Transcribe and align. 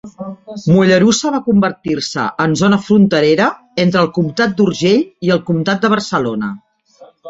Mollerussa 0.75 1.31
va 1.35 1.41
convertir-se 1.49 2.25
en 2.47 2.57
zona 2.63 2.81
fronterera 2.87 3.53
entre 3.87 4.05
el 4.07 4.13
comtat 4.19 4.59
d'Urgell 4.59 5.01
i 5.31 5.35
el 5.39 5.49
Comtat 5.53 5.87
de 5.89 5.97
Barcelona. 5.99 6.57